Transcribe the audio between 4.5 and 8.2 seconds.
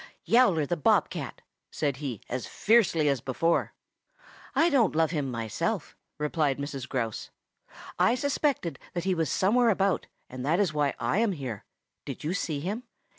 "I don't love him myself," replied Mrs. Grouse. "I